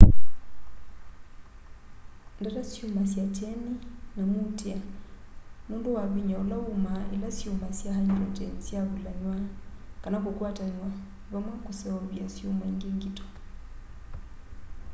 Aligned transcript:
ndata 2.39 2.61
syumasya 2.73 3.23
kyeni 3.35 3.71
na 4.15 4.23
muutîa 4.31 4.79
nûndû 5.67 5.89
wa 5.97 6.03
vinya 6.13 6.35
ula 6.43 6.57
umaa 6.73 7.03
ila 7.15 7.29
syuma 7.39 7.67
sya 7.77 7.91
hyndrogyeni 7.97 8.61
syavulanw'a 8.67 9.35
kana 10.03 10.17
kukwatanw'a 10.23 10.89
vamwe 11.31 11.53
kuseuvya 11.63 12.25
syuma 12.35 12.63
îngi 12.69 12.87
ngito 12.97 13.25